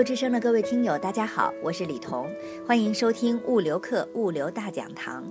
[0.00, 2.26] 流之声的各位听友，大家好，我是李彤，
[2.66, 5.30] 欢迎收听物流课物流大讲堂。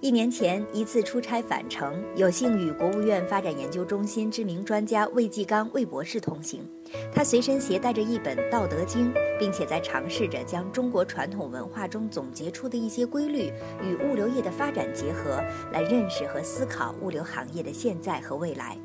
[0.00, 6.66] 一年前，一次出差返程，有幸与国务院发展研究中心知名专家魏继刚魏博士同行。
[7.14, 13.52] 他随身携带着一本《道德经》，并且在尝试着将中国传统文化中总结出的一些规律
[13.82, 18.78] 与物流业的发展结合，来认识和思考物流行业的现在和未来。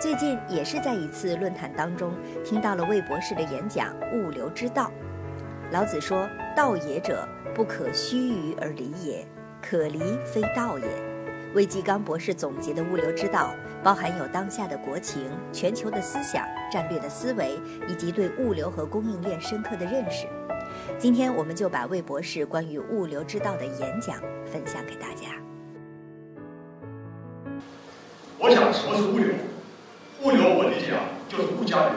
[0.00, 4.84] 最近也是在一次论坛当中听到了魏博士的演讲《物流之道》。
[5.72, 6.26] 老子说
[6.56, 9.26] ：“道也者，不可须臾而离也，
[9.60, 10.86] 可离非道也。”
[11.54, 20.26] 魏继刚博士总结的物流之道，包含有当下的国情、全球的思想、战略的思维，以及对物流和供应链深刻的认识。
[20.98, 25.26] 今天我们就把魏博士关于物流之道的演讲分享给大家。
[28.38, 29.34] 我想什么是物流？
[30.22, 31.92] 物流我理解啊，就是物加流。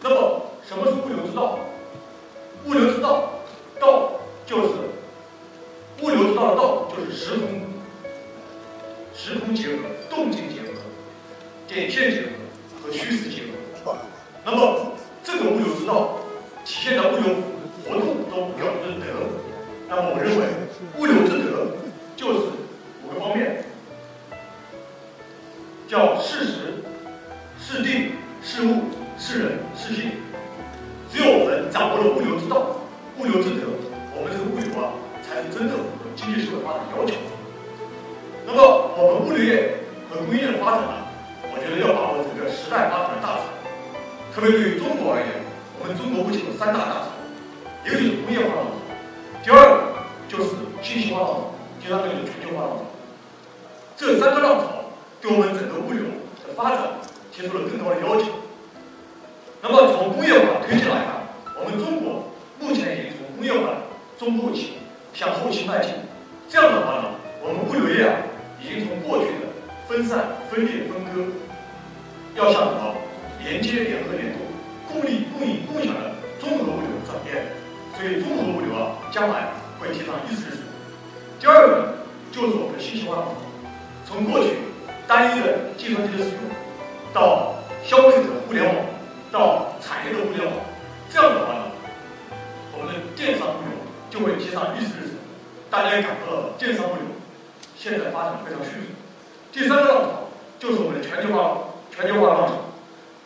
[0.00, 1.58] 那么什么是物流之道？
[2.66, 3.30] 物流之道，
[3.80, 4.12] 道
[4.46, 4.68] 就是
[6.02, 7.62] 物流之道的道，就是时空，
[9.14, 9.74] 时空结合、
[10.08, 10.68] 动静结合、
[11.66, 12.26] 点线结合
[12.82, 13.42] 和虚实结
[13.84, 13.96] 合。
[14.44, 14.92] 那么
[15.24, 16.18] 这个物流之道
[16.64, 17.34] 体现在物流
[17.84, 19.06] 活动中表示德。
[19.88, 20.46] 那么我认为
[20.98, 21.66] 物流之德
[22.14, 22.38] 就是
[23.04, 23.64] 五个方面，
[25.88, 26.74] 叫事实。
[27.70, 28.80] 是地、是物、
[29.18, 30.12] 是人、是性。
[31.12, 32.80] 只有我们掌握了物流之道、
[33.18, 33.68] 物流之德，
[34.16, 37.12] 我们这个物流啊，才是真正符合经济社会发展要求。
[38.46, 38.64] 那么，
[38.96, 41.12] 我们物流业和工业的发展呢，
[41.52, 43.52] 我觉得要把握整个时代发展的大潮。
[44.32, 45.28] 特别对于中国而言，
[45.76, 47.20] 我们中国目前有三大大潮，
[47.84, 48.80] 一个就是工业化浪潮，
[49.44, 51.52] 第二个就是信息化浪潮，
[51.84, 52.88] 第三个就是全球化浪潮。
[53.92, 54.88] 这三个浪潮
[55.20, 56.08] 对我们整个物流
[56.48, 56.96] 的发展。
[57.38, 58.32] 提出了更高的要求。
[59.62, 61.22] 那么从工业化推进来看，
[61.54, 63.78] 我们中国目前已经从工业化
[64.18, 64.72] 中后期
[65.14, 65.94] 向后期迈进。
[66.48, 68.26] 这样的话呢，我们物流业啊，
[68.60, 69.46] 已经从过去的
[69.86, 71.30] 分散、分裂、分割，
[72.34, 72.94] 要向什么
[73.44, 74.42] 连接、联合、联动、
[74.90, 76.10] 共利、共赢、共享的
[76.40, 77.54] 综合物流转变。
[77.94, 80.66] 所以综合物流啊，将来会提上议事日程。
[81.38, 81.94] 第二个
[82.32, 83.38] 就是我们的信息化浪潮，
[84.04, 84.58] 从过去
[85.06, 86.42] 单一的计算机的使用。
[87.12, 87.54] 到
[87.84, 88.74] 消费者互联网，
[89.32, 90.54] 到产业的互联网，
[91.10, 91.62] 这样的话呢，
[92.72, 93.78] 我们的电商物流
[94.10, 95.16] 就会提上议事日程。
[95.70, 97.04] 大家也感到了，电商物流
[97.76, 98.88] 现在发展非常迅速。
[99.52, 102.54] 第三个浪潮就是我们的全球化，全球化浪潮。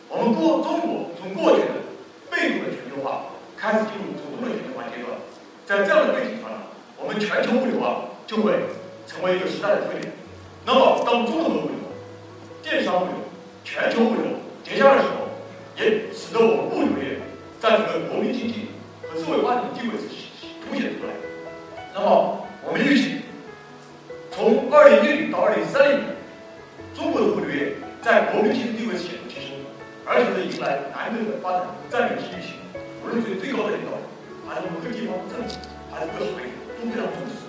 [0.08, 1.72] 我们过中国从过去的
[2.30, 3.26] 被动的全球化
[3.56, 5.16] 开始进入主动的全球化阶段，
[5.64, 6.66] 在这样的背景下呢，
[6.98, 8.52] 我们全球物流啊就会
[9.06, 10.12] 成为一个时代的特点。
[10.66, 11.78] 那么，当综合物流、
[12.62, 13.14] 电商物流
[13.72, 14.20] 全球物流
[14.62, 15.32] 叠加的时候，
[15.80, 17.16] 也使得我们物流业
[17.58, 18.68] 在整个国民经济
[19.00, 20.12] 和社会发展的地位是
[20.60, 21.14] 凸显出来。
[21.94, 23.24] 那么，我们预计，
[24.30, 26.12] 从二零一零到二零三零年，
[26.92, 27.72] 中国的物流业
[28.02, 29.56] 在国民经济地位显著提升，
[30.04, 32.60] 而且是迎来难得的发展战略机遇性。
[33.00, 34.04] 无论是最高的领导人，
[34.44, 35.56] 还是我们各地方政府，
[35.88, 37.40] 还是各行业都非常重视。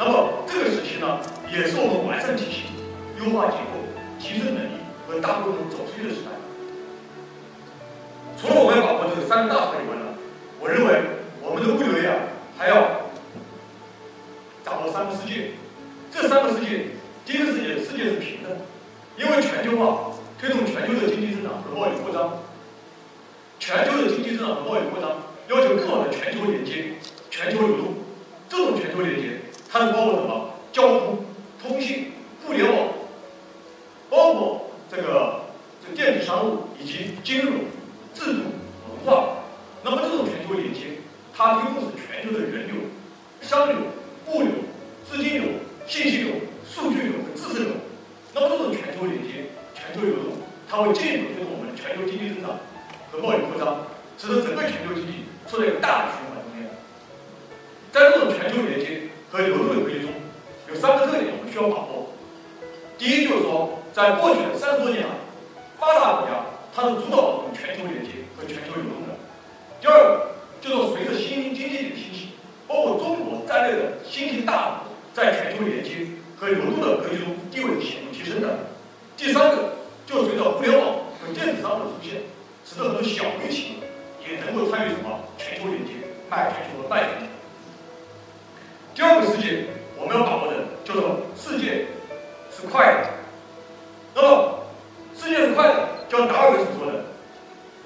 [0.00, 1.20] 那么，这个时期呢，
[1.52, 2.72] 也是我们完善体系、
[3.20, 3.76] 优化结构、
[4.16, 4.79] 提升能力。
[5.10, 6.30] 和大部分走出去的时代。
[8.40, 10.14] 除了我们要把握这个三大潮以外呢，
[10.60, 10.99] 我认为
[73.72, 76.06] 的新兴大国在全球连接
[76.38, 78.48] 和流动的格局中地位显著提升的。
[79.16, 79.74] 第三个
[80.06, 82.22] 就随着互联网和电子商务的出现，
[82.64, 83.76] 使得很多小微企业
[84.26, 85.92] 也能够参与什么全球连接，
[86.30, 87.28] 卖全球的卖点。
[88.94, 91.86] 第二个世界我们要把握的叫做世界
[92.50, 93.10] 是快的。
[94.14, 94.60] 那么
[95.16, 97.04] 世界是快的，就像达尔文所说的，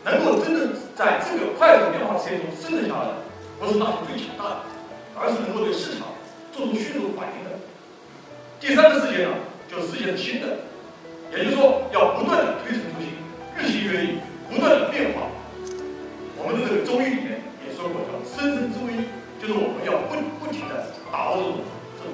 [0.04, 3.14] 能够真正在这个快速变化世界中生存下来的，
[3.58, 4.56] 不是那些最强大的，
[5.24, 6.08] 而是能够对市场
[6.52, 7.56] 做出迅速反应的。
[8.60, 9.32] 第三个世界呢，
[9.66, 10.68] 就是世界是新的，
[11.32, 13.16] 也就是说要不断的推陈出新，
[13.56, 14.18] 日新月异，
[14.52, 15.32] 不断的变化。
[16.36, 19.08] 我们的这个周易里面也说过，叫生生周易，
[19.40, 21.64] 就是我们要不不停的把握这种
[21.96, 22.12] 这种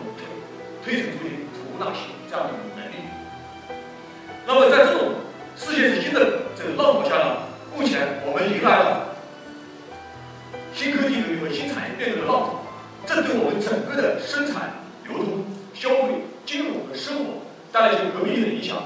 [0.86, 3.10] 推推陈出新、吐纳新这样的能力。
[4.46, 5.18] 那么在这种
[5.58, 7.42] 世界是新的这个浪潮下呢，
[7.74, 9.18] 目前我们迎来了
[10.72, 12.59] 新科技革命和新产业变革的浪潮，
[13.06, 15.44] 这对我们整个的生产、流通、
[15.74, 17.24] 消费、金融和生活
[17.72, 18.76] 带来一些革命性的影响。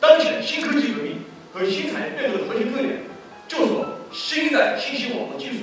[0.00, 1.18] 当前新科技革命
[1.52, 3.00] 和新产业变革的核心特点，
[3.46, 5.58] 就是说新一代信息网络技术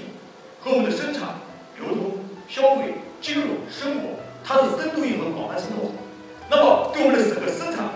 [0.62, 1.40] 和我们的生产、
[1.80, 5.92] 流通、消费、金融、生活，它是深度硬核、广泛渗透。
[6.50, 7.87] 那么对我们的整个生产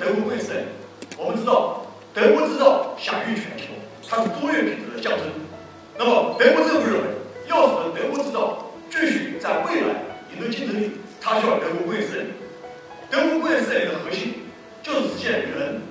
[0.00, 0.64] 德国工业四点。
[1.18, 3.68] 我们知道，德国制造享誉全球，
[4.08, 5.26] 它是卓越品质的象征。
[5.98, 7.06] 那么，德国政府认为，
[7.46, 10.00] 要使得德国制造继续在未来
[10.32, 12.26] 赢得竞争力，它需要德国工业四点。
[13.10, 14.48] 德国工业四点的核心
[14.82, 15.82] 就是实现人、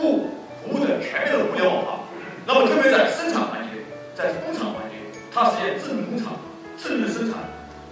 [0.00, 0.30] 物、
[0.64, 2.00] 服务的全面的互联网化。
[2.46, 3.84] 那么，特别在生产环节，
[4.14, 4.96] 在工厂环节，
[5.30, 6.32] 它实现智能工厂、
[6.78, 7.36] 智能的生产。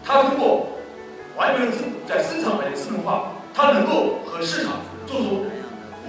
[0.02, 0.68] 它通过
[1.36, 5.44] 完全的智在生产环节智能化，它能够和市场做出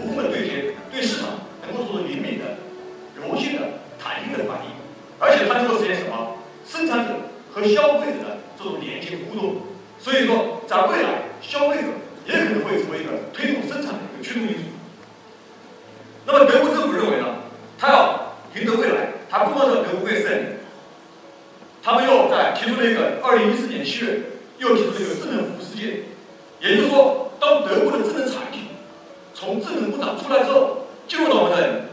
[0.02, 1.30] 无缝对接，对市场
[1.62, 2.58] 能够做出灵敏的、
[3.16, 3.62] 柔性的、
[3.98, 4.72] 弹性的反应。
[5.20, 6.38] 而且它能够实现什么？
[6.66, 7.14] 生产者
[7.52, 9.56] 和消费者的这种连接互动。
[10.00, 11.88] 所以说，在未来，消费者
[12.26, 14.60] 也可能会成为一个推动生产的一个驱动因素。
[16.26, 17.26] 那么，德国政府认为呢，
[17.80, 20.48] 它要赢得未来，它不光是德国工业四点零，
[21.82, 24.20] 他们又在提出了一个二零一四年七月
[24.60, 26.04] 又提出了一个智能服务世界，
[26.62, 28.67] 也就是说，当德国的智能产品
[29.39, 31.87] 从智能工厂出来之后，进入到我们的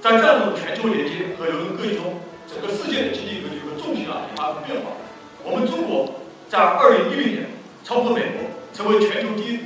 [0.00, 2.16] 在这样的全球连接和流通格局中，
[2.48, 4.96] 整个世界的经济格局和重心啊也发生变化。
[5.44, 6.08] 我们中国
[6.48, 7.46] 在二零一零年
[7.84, 9.56] 超过美国，成为全球第一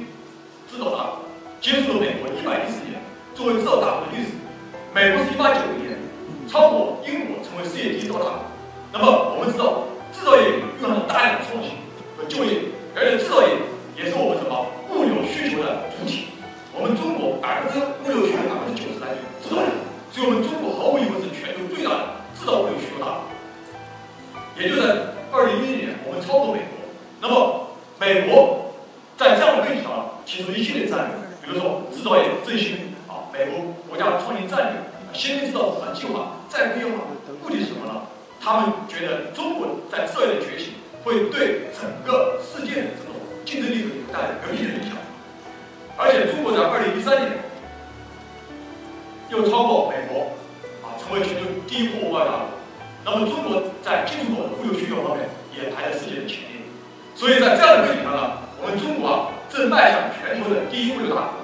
[0.66, 1.22] 制造大国，
[1.60, 2.98] 结束了美国一百一十年
[3.32, 4.34] 作为制造大国的历史。
[4.92, 5.98] 美国是一八九零年
[6.50, 8.42] 超过英国成为世界第一制造大国。
[8.92, 11.78] 那么我们知道，制造业蕴含大量的创新
[12.18, 13.54] 和就业，而且制造业
[13.94, 16.34] 也是我们什么物流需求的主体。
[16.74, 18.50] 我们中国百分之物流需求
[20.14, 22.06] 所以我们中国毫无疑问是全球最大的
[22.38, 23.34] 制造物流需求大国。
[24.54, 26.86] 也就在二零一零年，我们超过美国。
[27.20, 27.66] 那么
[27.98, 28.70] 美国
[29.18, 29.90] 在这样的背景下
[30.24, 34.78] 提出一系列战略，比如说制造业振兴啊，美国国家创新战略、
[35.12, 37.02] 先进制造指南计划、再工业化，
[37.42, 38.06] 目的是什么呢？
[38.40, 44.94] 他们觉得中国在制造业的崛起会对整个世界的这种竞争力带来革命的影响。
[45.98, 47.43] 而且中国在二零一三年
[49.34, 50.30] 又超过美国
[50.86, 52.46] 啊，成为全球第一货物贸易大国。
[53.04, 56.62] 那么中国在进出口的物流需求方面也排在世界的前列。
[57.16, 61.42] 所以在这样的背景下呢，我们中国啊正迈向全球的第一物流大国。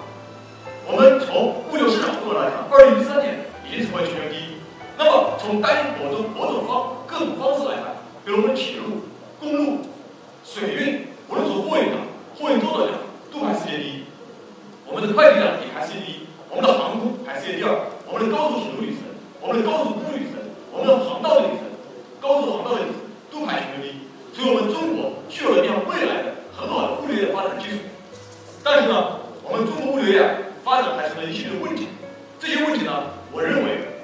[0.86, 4.62] 我们从物流市场部来看，二零一三年已经成为全球第一。
[4.96, 9.02] 那么从单一某种某种方各种方式来看，比如我们铁路、
[9.40, 9.78] 公路、
[10.44, 11.98] 水运，无论从货运量、
[12.38, 12.94] 货运多少量，
[13.32, 14.04] 都排世界第一。
[14.86, 17.70] 我们的快递量也排世界第一，我们的航空排世界第二，
[18.10, 19.06] 我们的高速铁路旅程、
[19.40, 20.42] 我们的高速公路旅程、
[20.74, 21.62] 我们的航道里程、
[22.20, 22.98] 高速航道的旅程
[23.30, 24.02] 都排全球第一。
[24.34, 27.78] 所以，我们中国具有了这样未来的很好的物流业发展基础。
[28.64, 30.26] 但是呢，我们中国物流业
[30.66, 31.86] 发展还存在一系列问题。
[32.40, 34.02] 这些问题呢，我认为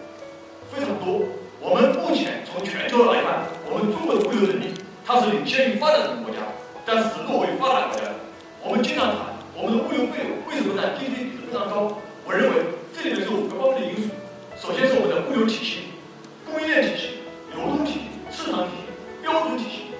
[0.70, 1.26] 非常多。
[1.58, 4.70] 我们目前从全球来看，我们中国的物流能力
[5.02, 6.46] 它是领先于发展中国家，
[6.86, 8.06] 但是是落后于发达国家。
[8.62, 9.34] 我们经常谈。
[9.58, 11.98] 我们的物流费用为什么在 GDP 比值非常高？
[12.26, 12.56] 我认为
[12.92, 14.10] 这里面是五个方面的因素。
[14.58, 15.94] 首先是我们的物流体系、
[16.44, 17.08] 供应链体系、
[17.54, 18.00] 流通体系、
[18.34, 18.90] 市场体系、
[19.22, 19.94] 标准体系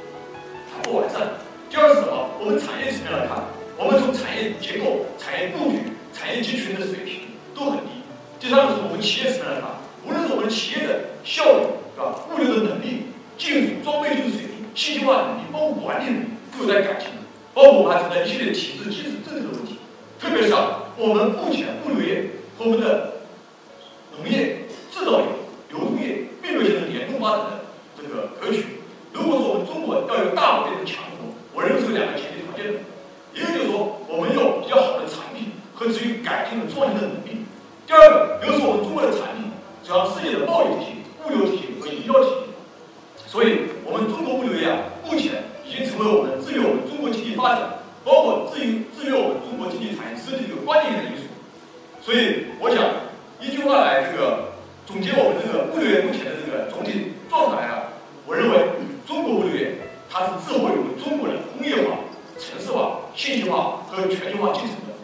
[0.75, 1.38] 还不完善。
[1.71, 2.26] 第二是什么？
[2.40, 3.38] 我们产业层面来看，
[3.78, 5.78] 我们从产业结构、产业布局、
[6.12, 8.02] 产业集群的水平都很低。
[8.40, 9.71] 第三个是我们企业层面来看，
[10.02, 12.26] 无论是我们企业的效率，是吧？
[12.35, 13.06] 物流的能力、
[13.38, 17.14] 技术装备技术水平、信息化能力，包括管理能力，都有在改进。
[17.54, 19.78] 包括我们还存在一系列体制、机制、政策的问题，
[20.21, 22.28] 特别是啊，我们目前物流业
[22.59, 23.25] 和我们的
[24.12, 25.26] 农业、制造业、
[25.71, 27.64] 流通业并没有形成联动发展的
[27.97, 28.85] 这个格局。
[29.14, 32.78] 如果说我们中国要有大规模的强国，我认为是有两个前提条件的，
[33.33, 37.40] 一个就是说我们有比较好的产品和至于改进的创新的能力；
[37.88, 39.49] 第二个，比如说我们中国的产品
[39.83, 42.52] 走向世界的贸易体系、物流体系和营销体系。
[43.25, 44.76] 所以，我们中国物流业啊，
[45.09, 45.40] 目前。
[45.66, 51.26] 已经成为我们制约我们中国经济发展，包括制约制约我们中国经济产业升级的一个关键性的因素。
[52.00, 52.78] 所以，我想
[53.42, 54.54] 一句话来这个
[54.87, 57.90] 总结我们这个物流业目前的这个总体状态啊，
[58.30, 59.75] 我认为中国物流业
[60.09, 61.99] 它是滞后于有中国的工业化、
[62.38, 64.95] 城市化、信息化和全球化进程的。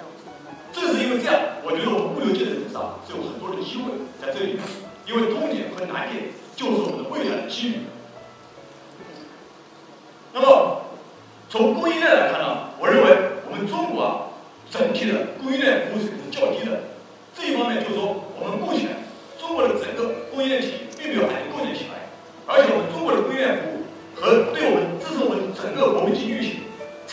[0.73, 4.63] 正是因为这样，我觉得我们物流界的人上是有很多的机会在这里面，
[5.07, 7.75] 因为东点和南点就是我们的未来的机遇。
[10.33, 10.81] 那么，
[11.51, 13.11] 从供应链来看呢，我认为
[13.51, 14.33] 我们中国啊，
[14.71, 16.97] 整体的供应链服务水平是较低的。
[17.37, 18.97] 这一方面就是说，我们目前
[19.39, 22.09] 中国的整个供应链体系并没有还构建起来，
[22.47, 22.92] 而且我们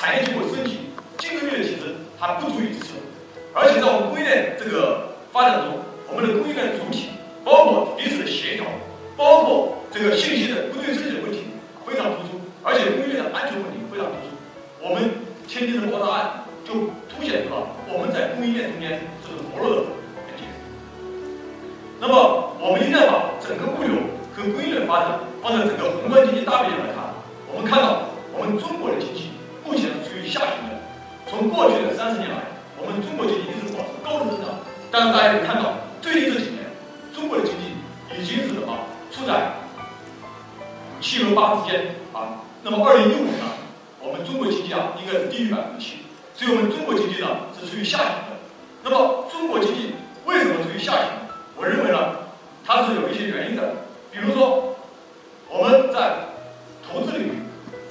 [0.09, 0.89] 产业结构升级、
[1.19, 2.97] 竞争力的提升还不足以支撑。
[3.53, 5.77] 而且在我们供应链这个发展中，
[6.09, 7.09] 我们的供应链主体
[7.45, 8.65] 包括彼此的协调，
[9.15, 11.45] 包括这个信息的不对称的问题
[11.85, 12.41] 非常突出。
[12.63, 14.33] 而且工业的安全问题非常突出，
[14.81, 15.13] 我们
[15.45, 19.93] 天津的爆炸案就凸显出了我们在供应链中间这种薄弱的
[20.25, 20.41] 环节。
[22.01, 23.93] 那么，我们应该把整个物流
[24.33, 27.13] 和供应链发展放在整个宏观经济大背景来看。
[27.53, 29.29] 我们看到，我们中国的经济
[29.65, 29.85] 目前
[30.19, 30.75] 是处于下行的。
[31.27, 32.35] 从过去的三十年来，
[32.77, 34.59] 我们中国经济一直保持高的增长。
[34.91, 36.65] 但是大家可以看到，最近这几年，
[37.13, 37.71] 中国的经济
[38.19, 38.73] 已经是什么
[39.11, 39.53] 处在
[40.99, 42.43] 七和八之间啊。
[42.63, 43.45] 那么，二零一五年呢，
[44.01, 45.97] 我们中国经济啊，应该是低于百分之七，
[46.33, 47.27] 所以我们中国经济呢
[47.59, 48.35] 是处于下行的。
[48.83, 49.93] 那么，中国经济
[50.25, 51.05] 为什么处于下行？
[51.55, 51.97] 我认为呢，
[52.65, 53.87] 它是有一些原因的。
[54.11, 54.75] 比如说，
[55.47, 56.33] 我们在
[56.81, 57.31] 投资领域，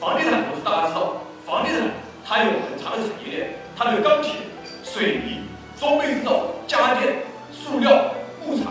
[0.01, 1.89] 房地产投资大家知道，房地产
[2.29, 4.33] 它有很长的产业链，它的钢铁、
[4.85, 5.41] 水泥、
[5.81, 8.13] 装备制造、家电、塑料、
[8.45, 8.65] 木材，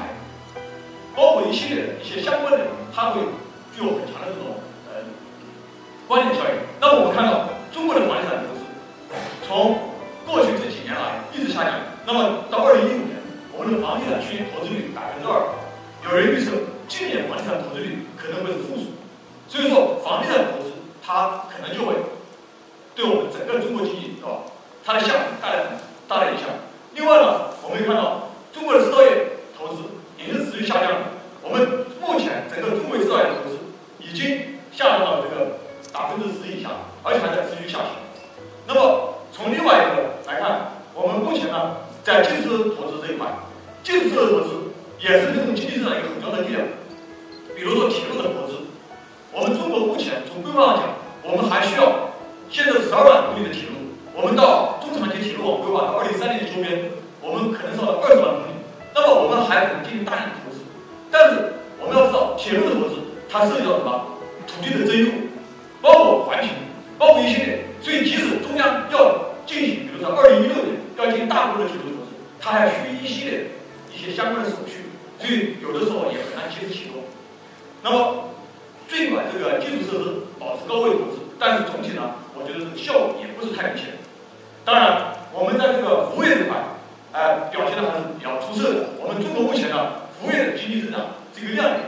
[1.15, 3.21] 包括一系列的一些相关的，它会
[3.75, 5.01] 具有很强的这种呃。
[6.07, 6.55] 关键效应。
[6.79, 8.61] 那我们看到中国的房地产投资，
[9.47, 9.79] 从
[10.27, 11.73] 过去这几年来一直下降。
[12.05, 13.17] 那么到二零一五年，
[13.57, 15.41] 我们的房地产去年投资率百分之二，
[16.05, 16.51] 有人预测
[16.87, 18.93] 今年房地产投资率可能会是负数。
[19.49, 21.95] 所以说，房地产投资它可能就会
[22.97, 24.41] 对我们整个中国经济，是吧？
[24.83, 25.77] 它的项目带来很
[26.07, 26.49] 大的影响。
[26.95, 28.06] 另外呢，我们也看到
[88.57, 88.85] 是的。
[88.99, 91.01] 我们中国目前呢，服务业的经济增长
[91.33, 91.79] 这个亮点，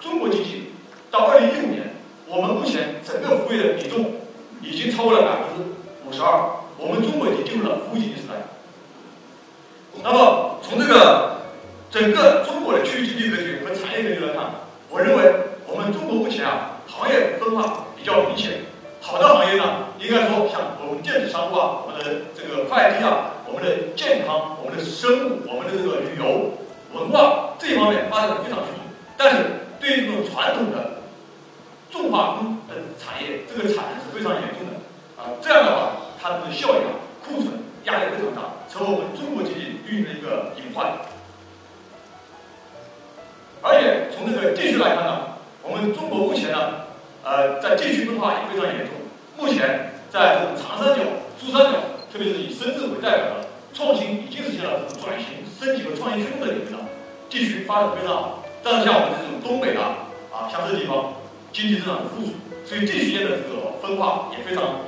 [0.00, 0.72] 中国经济
[1.10, 1.94] 到二零一五年，
[2.26, 4.12] 我们目前整个服务业的比重
[4.60, 5.62] 已经超过了百分之
[6.04, 8.34] 五十二，我们中国已经进入了服务经济时代。
[10.02, 11.38] 那么，从这个
[11.90, 14.44] 整个中国的区域经济格局和产业格局来看，
[14.90, 15.32] 我认为
[15.66, 18.60] 我们中国目前啊，行业分化比较明显。
[19.00, 19.64] 好的行业呢，
[20.00, 23.25] 应该说像我们电子商务啊，我们的这个快递啊，
[24.86, 26.56] 生物，我们的这个旅游、
[26.92, 28.80] 文化这方面发展的非常迅速。
[29.16, 29.36] 但是
[29.78, 31.02] 对于这种传统的
[31.90, 34.80] 重化工的产业，这个产能是非常严重的
[35.20, 35.36] 啊。
[35.42, 40.92] 这样的话，它的效益啊，库存压力非常大，成为我们中国经济运营的一个隐患。
[43.62, 45.20] 而且从这个地区来看呢，
[45.62, 46.86] 我们中国目前呢。
[47.28, 48.94] 呃，在地区分化也非常严重。
[49.36, 51.02] 目前在这种长三角、
[51.40, 51.78] 珠三角，
[52.12, 53.45] 特别是以深圳为代表的
[53.76, 56.78] 创新已经实现了转型升级和创新驱动的领域呢，
[57.28, 58.42] 地区发展非常好。
[58.64, 61.12] 但是像我们这种东北啊，啊，像这地方
[61.52, 62.32] 经济增长不足，
[62.64, 64.80] 所以地区间的这个分化也非常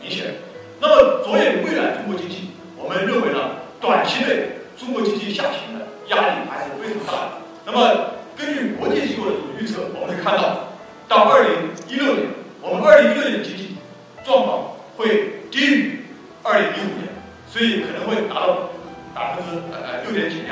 [0.00, 0.32] 明显。
[0.80, 2.48] 那么，着眼未来中国经济，
[2.78, 3.38] 我们认为呢，
[3.78, 4.48] 短期内
[4.78, 7.32] 中国经济下行的压力还是非常大的。
[7.66, 10.68] 那么，根据国际机构的预测，我们可以看到。
[11.08, 12.28] 到二零一六年，
[12.62, 13.76] 我们二零一六年的经济
[14.24, 16.00] 状况会低于
[16.42, 17.11] 二零一五年，
[17.52, 18.70] 所以可能会达到
[19.14, 20.42] 百分之呃六点几。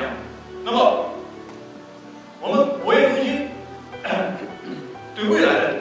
[0.63, 1.09] 那么，
[2.39, 3.49] 我们国业中心
[5.15, 5.73] 对未来的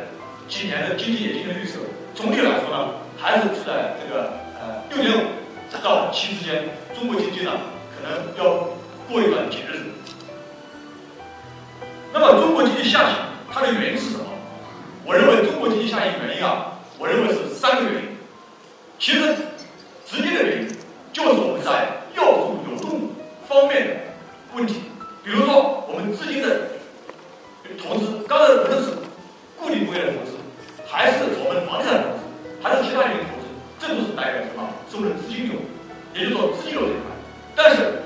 [0.49, 1.81] 几年的经济也进行预测，
[2.15, 5.27] 总体来说呢，还是处在这个呃六点五
[5.85, 6.65] 到七之间。
[6.99, 7.53] 中国经济呢，
[7.95, 8.71] 可能要
[9.07, 9.93] 过一段节日。
[12.15, 13.17] 那么，中国经济下行，
[13.53, 14.25] 它的原因是什么？
[15.05, 18.09] 我认为中国经济下行原因啊，我认为是三个原因。
[18.99, 19.35] 其实
[20.07, 20.69] 直接的原因
[21.13, 23.11] 就是我们在要素流动
[23.49, 23.95] 方面的
[24.55, 24.83] 问题。
[25.23, 26.69] 比如说，我们资金的
[27.83, 28.91] 投资，刚才无论是
[29.59, 30.39] 固定工业的投资，
[30.87, 32.25] 还是我们房地产投资，
[32.63, 33.47] 还是其他领域投资，
[33.79, 34.67] 这都是代表什么？
[34.91, 35.61] 是我们资金流，
[36.15, 37.13] 也就是说资金流这一块。
[37.55, 38.00] 但是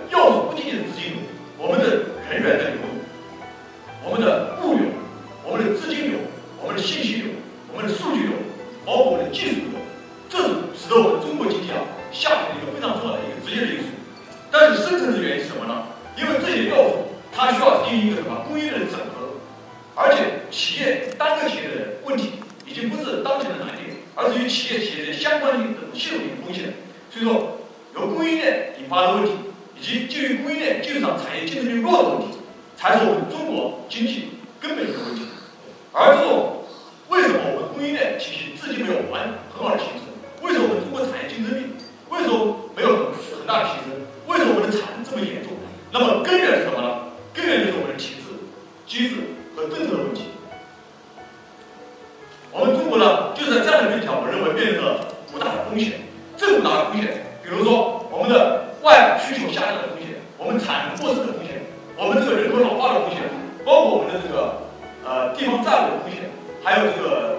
[52.54, 56.06] 我们中国呢，就是在这样的面条，我认为面临着五大的风险。
[56.36, 61.66] 这五大的风险，比如说我们的外需求下降的风险，我们产能过剩的风险，
[61.98, 63.26] 我们这个人口老化的风险，
[63.66, 64.62] 包括我们的这个。
[65.06, 66.32] 呃，地方债务的风险，
[66.64, 67.36] 还有这个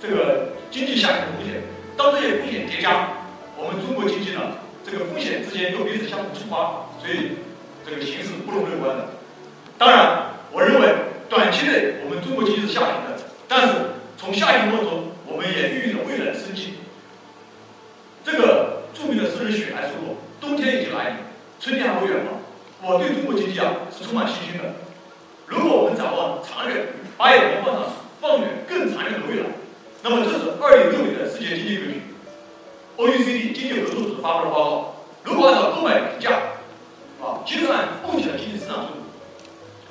[0.00, 1.60] 这个经济下行的风险，
[1.96, 3.08] 当这些风险叠加，
[3.58, 7.42] 我们中国经济呢，这个风险之间又彼此相互触发，所以
[7.84, 9.08] 这个形势不容乐观的。
[9.76, 10.94] 当然，我认为
[11.28, 13.18] 短期内我们中国经济是下行的，
[13.48, 13.74] 但是
[14.16, 16.74] 从下行过程中，我们也孕育了未来的生机。
[18.24, 21.16] 这个著名的诗人雪莱说过：“冬天已经来临，
[21.60, 22.32] 春天还会远吗？”
[22.82, 24.74] 我对中国经济啊是充满信心的。
[25.46, 29.46] 如果我们展望长远，把眼光放上放远更长远的未来，
[30.02, 32.02] 那么这是二零一六年的世界经济格局
[32.96, 34.96] ，OECD 经济合作组织发布的报告。
[35.24, 36.30] 如果按照购买力价，
[37.20, 39.00] 啊，计算共享经济增长速度，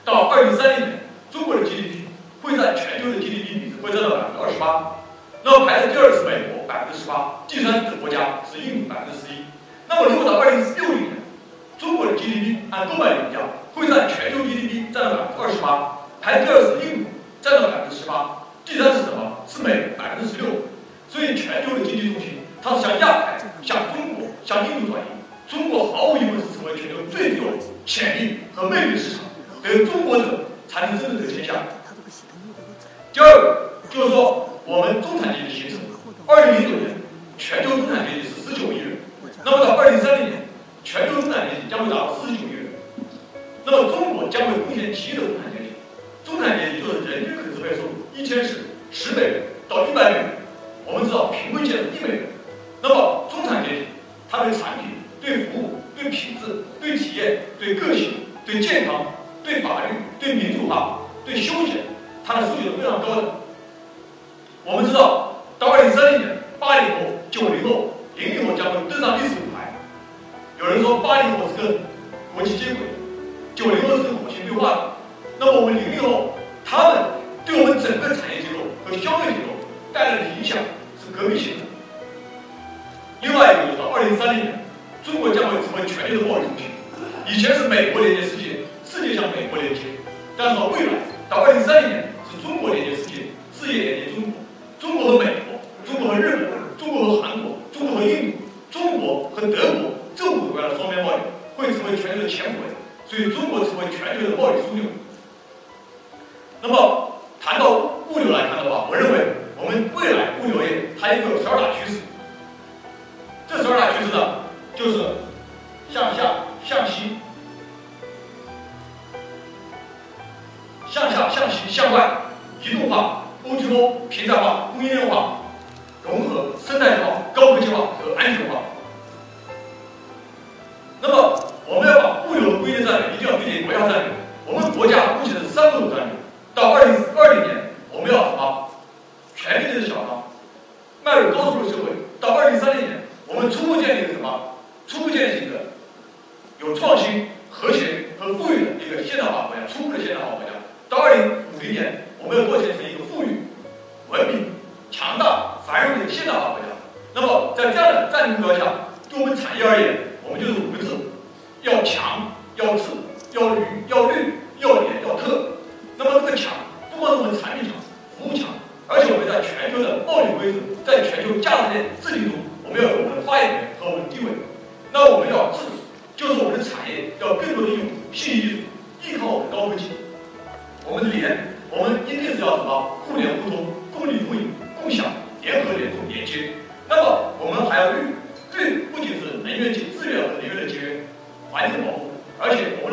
[0.03, 0.99] 到二零三零年，
[1.31, 2.05] 中国的 GDP
[2.41, 4.95] 会占全球的 GDP 比会占到百分之二十八。
[5.43, 9.45] 那么排在第二是美国百分之十八，第三的国家是印度百分之十一。
[9.88, 11.12] 那么如果到二零六零年，
[11.78, 13.45] 中国的 GDP 按购买力评价
[13.76, 19.45] 会占全球 GDP 占到百分之二十八，排第二是印度占到百分之十八，第三是什么？
[19.48, 20.50] 是美百分之十六。
[21.08, 25.13] 所以全球的经济中心它是向亚太、向中国、向印度转移。
[25.48, 27.54] 中国毫无疑问是成为全球最具有
[27.86, 29.19] 潜力和魅力的市场，
[29.62, 30.26] 得中国者
[30.67, 31.54] 才能真正得天下。
[33.13, 35.80] 第二个就是说，我们中产阶级形成，
[36.28, 36.95] 二零零九年
[37.38, 38.98] 全球中产阶级是十九亿人，
[39.43, 40.43] 那么到二零三零年，
[40.84, 42.65] 全球中产阶级将会达到四十九亿人，
[43.65, 45.76] 那么中国将会贡献七亿的中产阶级，
[46.26, 50.26] 中产阶级就是人均可支配收入一千是十美元到一百美元，
[50.86, 52.24] 我们知道贫困线是一美元，
[52.82, 53.86] 那么中产阶级
[54.30, 59.06] 它对产品、对服务、对品质、对体验、对个性、对健康、
[59.43, 61.78] 对法律、对民主化、对休闲，
[62.26, 63.44] 它的诉求是非常高的。
[64.67, 69.71] 我们知道，到二零三零年，八零后、九零后、零零后将会登上历史舞台。
[70.58, 71.78] 有人说，八零后是跟
[72.34, 72.82] 国际接轨，
[73.54, 74.82] 九零后是跟火星对话的。
[75.38, 76.24] 那么我们零零后，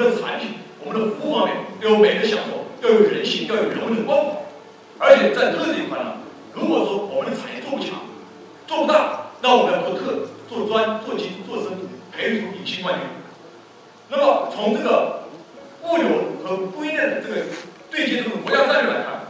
[0.03, 4.43] 的产品、我们的服务方面要有美的享受，要有人性，要有人文的关怀。
[4.99, 6.15] 而且在特这一块呢，
[6.55, 8.01] 如果说我们的产业做不强、
[8.67, 11.73] 做不大，那我们要做特、做专、做精、做深，
[12.13, 13.03] 培育出隐形冠军。
[14.09, 15.25] 那么，从这个
[15.83, 16.07] 物流
[16.45, 17.47] 和供应链的这个
[17.91, 19.23] 对接这种国家战略来看。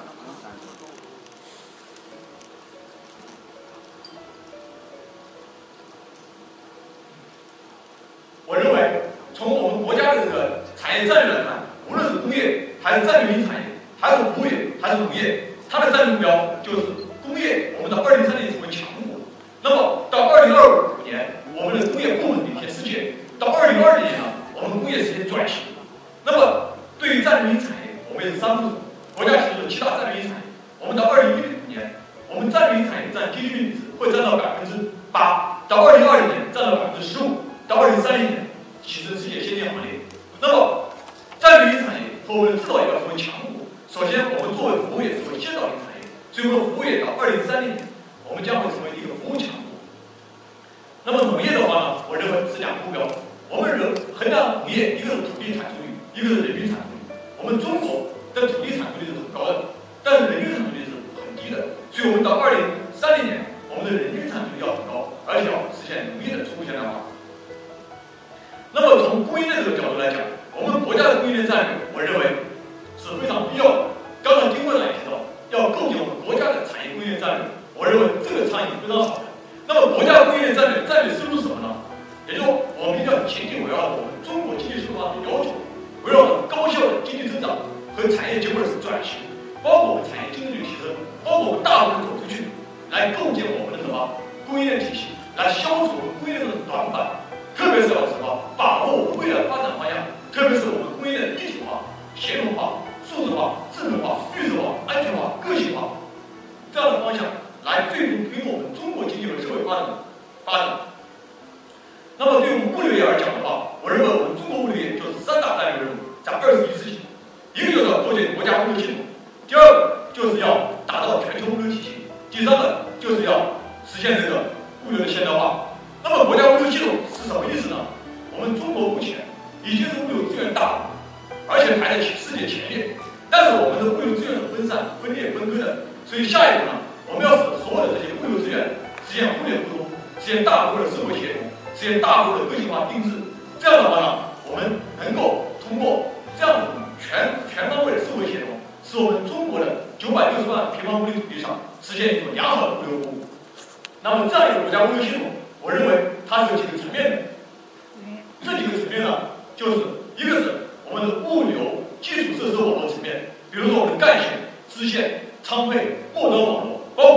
[8.45, 10.62] 我认为，从我们国家的这个
[10.93, 13.63] 产业战略来看，无论是工业还是战略性产业，
[13.99, 14.53] 还是服务业
[14.83, 16.83] 还是农业，它的战略目标就是
[17.23, 19.25] 工业，我们到二零三零年成为强国。
[19.63, 25.65] 那么到二零二五年，我们的工业部领先世界；到二零二零年呢，我们工业实现转型。
[26.27, 28.77] 那么对于战略性产业，我们也是三步走。
[29.17, 30.45] 国家提出七大战略性产业，
[30.79, 31.97] 我们到二零一五年，
[32.29, 37.49] 我们战略性产业占 GDP 比值会占到百分之八；到二零二零年占到百分之十五。
[37.67, 38.45] 到二零三零年，
[38.85, 40.02] 跻身世界先进行列。
[40.43, 40.91] 那么，
[41.39, 43.63] 战略性产业和我们的制造业要成为强国。
[43.87, 46.11] 首先，我们作为服务业，成为先导性产业。
[46.35, 47.87] 所以，我们服务业到二零三零年，
[48.27, 49.79] 我们将会成为一个服务强国。
[51.07, 53.07] 那么，农业的话呢，我认为是两个目标。
[53.47, 57.15] 我们人衡量农业，一个是土地产出率，一个是人均产出率。
[57.39, 60.91] 我们中国的土地产出率是很高的，但是人均产出率是
[61.23, 61.79] 很低的。
[61.95, 67.07] 所以，我们到二零三零年，我们的人均产出率要很高，而且要实现农业的初步现代化。
[68.75, 70.17] 那么从供应链这个角度来讲，
[70.93, 72.45] 国家的供应链战略，我认为
[73.01, 73.97] 是非常必要的。
[74.21, 75.17] 刚刚丁会长也提到，
[75.49, 79.33] 要构建我们国家的产业供应链战略，我认为这个倡议非常好的。
[79.65, 81.73] 那么国家供应链战略战略思路是什么呢？
[82.29, 85.57] 也就是我们要紧紧围绕我们中国经济社会发的要求，
[86.05, 87.57] 围绕高效的经济增长
[87.97, 89.17] 和产业结构的转型，
[89.65, 90.93] 包括我们产业竞争力提升，
[91.25, 92.53] 包括我们大部分走出去，
[92.93, 94.13] 来构建我们的什么
[94.45, 97.17] 供应链体系，来消除我们供应链的短板。
[97.57, 98.29] 特别是要什么？
[98.61, 99.97] 把握我们未来发展方向，
[100.33, 101.83] 特别是我们工业的一体化、
[102.17, 105.89] 协同化、数字化、智能化、绿色化、安全化、个性化
[106.73, 107.23] 这样的方向，
[107.65, 109.99] 来最终推动我们中国经济和社会发展的
[110.47, 110.79] 发展。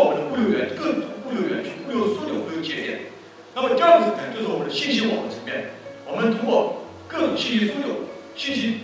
[0.06, 3.00] 我们的物流园、各种物流园区、物流枢纽、物流节点。
[3.56, 5.72] 那么第二个层面就是我们的信息网络层面，
[6.06, 8.75] 我们通过各种信息枢纽、信息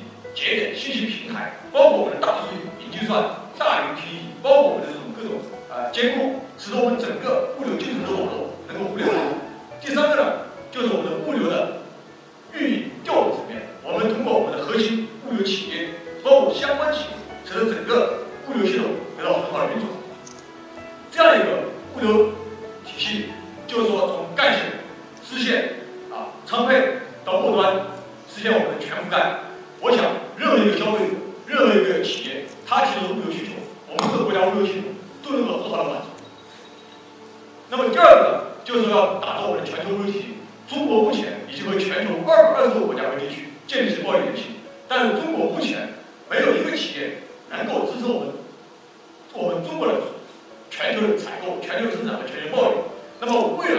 [53.32, 53.71] 贸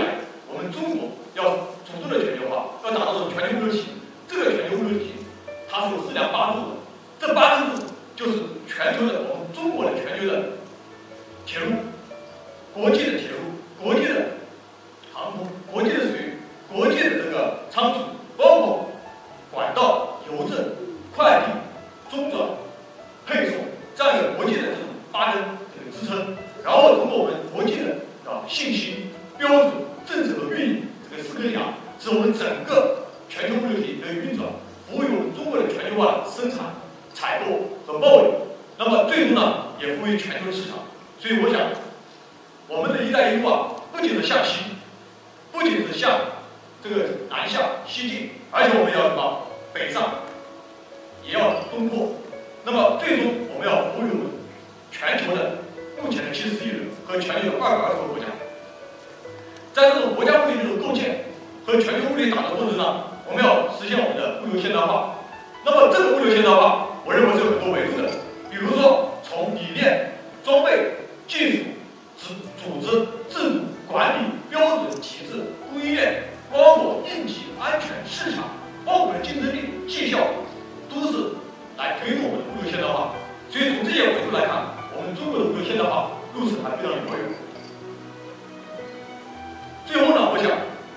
[61.72, 62.84] 和全球物流打造过程中，
[63.24, 65.14] 我们要实现我们的物流现代化。
[65.64, 68.12] 那么这个物流现代化，我认为是有很多维度的，
[68.50, 70.12] 比如说从理念、
[70.44, 71.64] 装备、技术、
[72.20, 76.24] 组组织、制度、管理、标准、体制、供应链。
[76.52, 78.44] 包括应急、安全、市场，
[78.84, 80.18] 包括竞争力、绩效，
[80.92, 81.32] 都是
[81.78, 83.16] 来推动我们的物流现代化。
[83.48, 87.24] 所以从这些维度来看，我们中国的物流现代化路程还非常遥远。
[89.88, 90.52] 最后呢，我想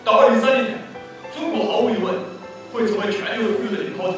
[0.06, 0.78] 到二零三零年，
[1.34, 2.14] 中国毫无疑问
[2.72, 4.18] 会成为全球物流的领跑者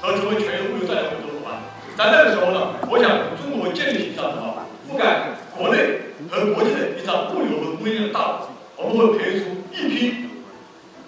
[0.00, 0.96] 和成为全球物流战。
[0.96, 1.62] 略合作伙伴。
[1.96, 8.48] 在那个时候呢，我想中国建立起一张什么覆盖国内和国际的一张物流和供应链的大网。
[8.76, 10.26] 我们会培育出一批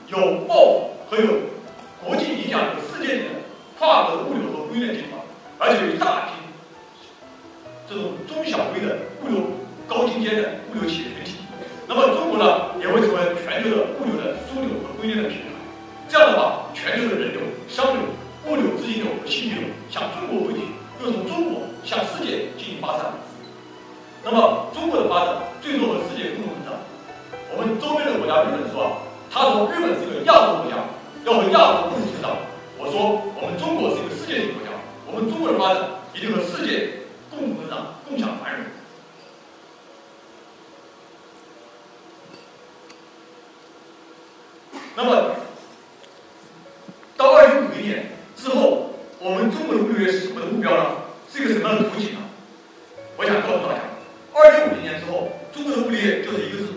[0.06, 1.26] 有抱负和有
[2.06, 3.24] 国际影响力、世界的
[3.76, 5.18] 跨国物流和供应链集团，
[5.58, 6.38] 而且有一大批
[7.90, 9.42] 这种中小微的物流
[9.88, 11.37] 高精尖的物流企业群体。
[11.88, 15.48] 那么中国呢，也会成为全球的物流的枢纽和供应链的平台。
[16.06, 18.02] 这样的话，全球的人流、商流、
[18.44, 20.60] 物流资金流和信息流向中国汇聚，
[21.02, 23.06] 又从中国向世界进行发展。
[24.22, 26.76] 那么，中国的发展最终和世界共同成长。
[27.56, 29.00] 我们周边的国家日本说，
[29.32, 30.84] 他说日本是个亚洲国家，
[31.24, 32.36] 要和亚洲共同成长。
[32.76, 34.76] 我说我们中国是一个世界级国家，
[35.08, 38.60] 我们中国的发展一定和世界共同成长，共享繁荣。
[45.00, 45.30] 那么，
[47.16, 50.90] 到二零五零年之后，我们中国的物流业是什么的目标呢？
[51.32, 52.18] 是一个什么样的图景呢？
[53.16, 53.80] 我想告诉大家，
[54.34, 56.72] 二零五零年之后，中国的物流业就是一个字，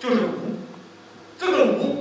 [0.00, 0.58] 就是无。
[1.38, 1.91] 这个无，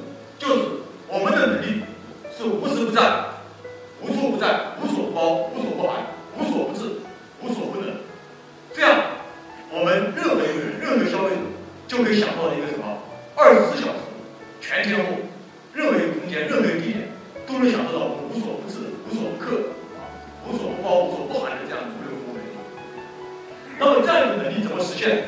[24.84, 25.24] 实现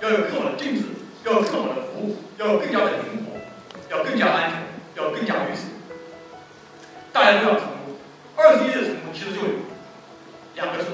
[0.00, 0.82] 要有更好的定制，
[1.24, 3.38] 要有更好的服务，要更加的灵活，
[3.90, 4.62] 要更加安全，
[4.96, 5.68] 要更加绿色。
[7.12, 7.96] 大家都要成功。
[8.36, 9.40] 二十一的成功其实就
[10.54, 10.90] 两个字，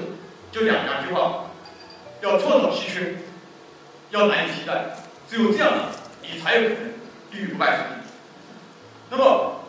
[0.51, 1.45] 就两两句话：
[2.21, 3.15] 要创造稀缺，
[4.09, 4.97] 要难以替代。
[5.29, 5.71] 只有这样，
[6.21, 6.93] 你才有可能
[7.31, 7.89] 立于不败之地。
[9.09, 9.61] 那么，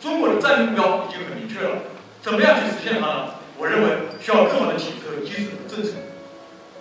[0.00, 1.78] 中国的战略目标已经很明确了，
[2.22, 3.34] 怎么样去实现它呢？
[3.58, 3.88] 我认为
[4.20, 5.94] 需要更好的体制和机制和政策。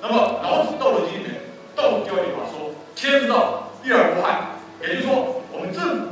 [0.01, 1.41] 那么，老子《道德经》里面，
[1.75, 6.07] 道祖教育法说：“天之道，利而不害。”也就是说，我们政府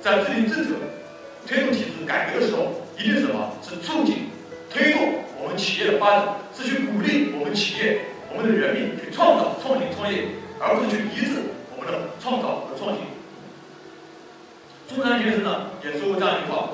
[0.00, 0.70] 在制定政策、
[1.46, 2.80] 推动体制改革的时候。
[2.96, 3.50] 一定是什么？
[3.60, 4.30] 是促进、
[4.70, 5.02] 推动
[5.42, 10.28] 我们企业的发展，是去鼓励我们企业、我们的人民去创造、创新、创业，
[10.60, 11.42] 而不是去抑制
[11.74, 13.02] 我们的创造和创新。
[14.86, 16.70] 中山先生呢也说过这样一句话：“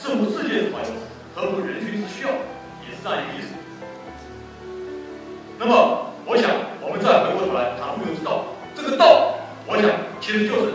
[0.00, 0.96] 似乎世界之潮流，
[1.34, 2.30] 合乎人群之需要”，
[2.88, 3.52] 也是这样一个意思。
[5.58, 10.72] 那么，我想我们再回过头来谈物流之道，这个道，我想其实就是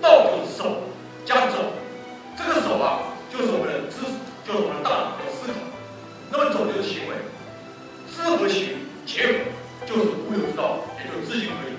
[0.00, 0.84] 道就是手
[1.24, 1.56] 加走，
[2.36, 3.00] 这个手啊。
[3.32, 4.12] 就是我们的知识，
[4.44, 5.54] 就是我们的大脑和思考。
[6.32, 7.14] 那么走就是行为，
[8.10, 8.70] 知和行
[9.06, 9.32] 结合，
[9.86, 11.70] 就是物流之道，也就是知行合一。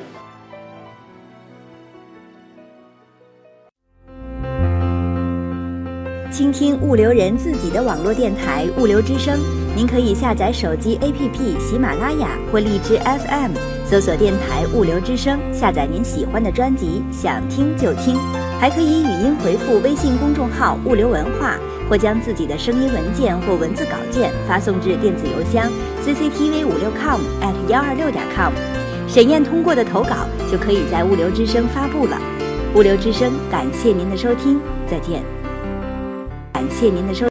[6.32, 9.38] 倾听物流人自己的网络电台——物流之声。
[9.74, 13.54] 您可以下载手机 APP 喜马拉雅或荔枝 FM，
[13.86, 18.18] 搜索电台“物流之声”，下载您喜欢的专辑，想听就听。
[18.60, 21.58] 还可以语音回复微信公众号“物流文化”，
[21.90, 25.72] 或将自己的声音文件或文字稿件发送至电子邮箱
[26.06, 28.52] cctv 五六 com at 幺二六点 com。
[29.08, 32.20] 审验通过的投稿就可以在物流之声发布了。
[32.76, 35.24] 物流之声，感谢您的收听，再见。
[36.54, 37.31] 感谢您的收。